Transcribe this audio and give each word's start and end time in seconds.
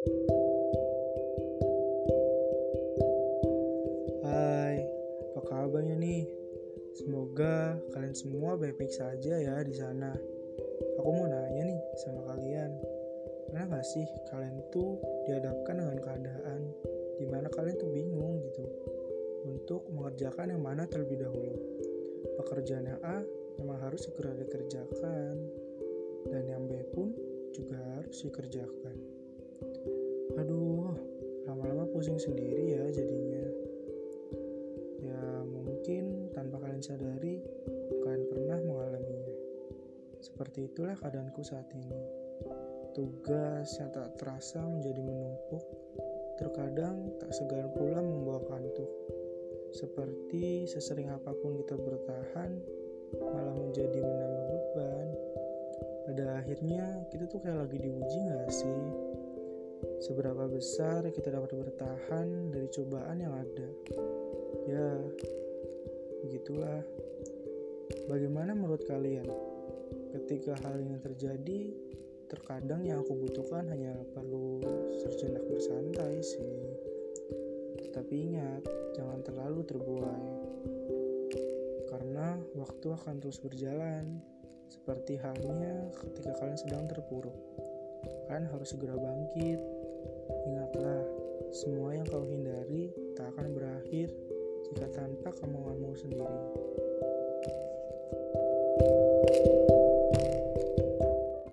Hai, 0.00 0.08
apa 5.28 5.40
kabarnya 5.44 6.00
nih? 6.00 6.24
Semoga 6.96 7.76
kalian 7.92 8.16
semua 8.16 8.56
baik-baik 8.56 8.88
saja 8.96 9.36
ya 9.36 9.60
di 9.60 9.76
sana. 9.76 10.16
Aku 10.96 11.04
mau 11.12 11.28
nanya 11.28 11.68
nih 11.68 11.80
sama 12.00 12.32
kalian, 12.32 12.72
pernah 13.44 13.76
gak 13.76 13.84
sih 13.84 14.08
kalian 14.32 14.64
tuh 14.72 14.96
dihadapkan 15.28 15.76
dengan 15.84 16.00
keadaan 16.00 16.72
di 17.20 17.28
mana 17.28 17.52
kalian 17.52 17.76
tuh 17.76 17.92
bingung 17.92 18.40
gitu 18.48 18.64
untuk 19.52 19.84
mengerjakan 19.92 20.56
yang 20.56 20.64
mana 20.64 20.88
terlebih 20.88 21.28
dahulu? 21.28 21.60
Pekerjaan 22.40 22.88
yang 22.88 23.00
A 23.04 23.20
memang 23.60 23.76
harus 23.84 24.08
segera 24.08 24.32
dikerjakan, 24.32 25.36
dan 26.32 26.48
yang 26.48 26.64
B 26.64 26.88
pun 26.88 27.12
juga 27.52 27.76
harus 28.00 28.16
dikerjakan. 28.24 29.19
Pusing 32.00 32.32
sendiri 32.32 32.80
ya 32.80 32.84
jadinya. 32.96 33.44
Ya 35.04 35.44
mungkin 35.44 36.32
tanpa 36.32 36.56
kalian 36.56 36.80
sadari, 36.80 37.44
kalian 38.00 38.24
pernah 38.24 38.56
mengalaminya. 38.56 39.36
Seperti 40.24 40.72
itulah 40.72 40.96
keadaanku 40.96 41.44
saat 41.44 41.68
ini. 41.76 42.00
Tugas 42.96 43.76
yang 43.76 43.92
tak 43.92 44.16
terasa 44.16 44.64
menjadi 44.64 44.96
menumpuk, 44.96 45.60
terkadang 46.40 47.20
tak 47.20 47.36
segan 47.36 47.68
pula 47.76 48.00
membawa 48.00 48.48
kantuk. 48.48 48.88
Seperti 49.76 50.64
sesering 50.72 51.12
apa 51.12 51.36
pun 51.36 51.52
kita 51.60 51.76
bertahan, 51.76 52.64
malah 53.28 53.52
menjadi 53.60 54.00
menambah 54.00 54.44
beban. 54.48 55.08
Pada 56.08 56.40
akhirnya 56.40 57.04
kita 57.12 57.28
tuh 57.28 57.44
kayak 57.44 57.68
lagi 57.68 57.76
diuji 57.76 58.18
gak 58.24 58.48
sih? 58.48 59.19
Seberapa 60.00 60.48
besar 60.48 61.04
kita 61.12 61.32
dapat 61.32 61.56
bertahan 61.56 62.52
dari 62.52 62.68
cobaan 62.72 63.20
yang 63.20 63.34
ada? 63.36 63.68
Ya, 64.68 64.90
begitulah. 66.24 66.80
Bagaimana 68.08 68.56
menurut 68.56 68.84
kalian? 68.88 69.28
Ketika 70.10 70.58
hal 70.66 70.82
ini 70.82 70.98
terjadi, 70.98 71.70
terkadang 72.30 72.86
yang 72.86 73.02
aku 73.02 73.14
butuhkan 73.18 73.66
hanya 73.70 73.94
perlu 74.14 74.62
sejenak 75.02 75.42
bersantai 75.46 76.22
sih. 76.22 76.74
Tetapi 77.82 78.14
ingat, 78.14 78.62
jangan 78.94 79.20
terlalu 79.26 79.66
terbuai. 79.66 80.28
Karena 81.90 82.38
waktu 82.54 82.86
akan 82.94 83.18
terus 83.18 83.42
berjalan, 83.42 84.22
seperti 84.70 85.18
halnya 85.18 85.90
ketika 85.98 86.30
kalian 86.38 86.58
sedang 86.58 86.86
terpuruk. 86.86 87.34
Kan 88.28 88.46
harus 88.50 88.72
segera 88.72 88.94
bangkit. 88.94 89.60
Ingatlah, 90.46 91.02
semua 91.50 91.98
yang 91.98 92.06
kau 92.06 92.22
hindari 92.24 92.94
tak 93.18 93.34
akan 93.34 93.52
berakhir 93.52 94.08
jika 94.70 94.86
tanpa 94.94 95.34
kemauanmu 95.34 95.92
sendiri. 95.98 96.40
thank 98.80 99.44
you 99.44 99.69